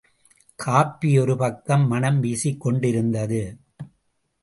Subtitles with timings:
[0.55, 3.57] Copy ஒரு பக்கம் மணம் வீசிக் கொண்டிருந்தது.